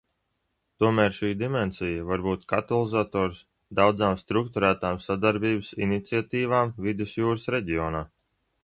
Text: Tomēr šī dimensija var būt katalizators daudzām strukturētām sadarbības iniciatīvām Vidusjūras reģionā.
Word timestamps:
Tomēr 0.83 1.11
šī 1.17 1.27
dimensija 1.41 2.07
var 2.11 2.23
būt 2.29 2.47
katalizators 2.53 3.43
daudzām 3.81 4.19
strukturētām 4.25 4.99
sadarbības 5.07 5.73
iniciatīvām 5.89 6.75
Vidusjūras 6.89 7.49
reģionā. 7.59 8.05